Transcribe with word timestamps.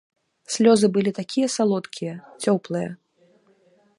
Слёзы 0.53 0.87
былі 0.95 1.11
такія 1.19 1.47
салодкія, 1.57 2.13
цёплыя. 2.43 2.89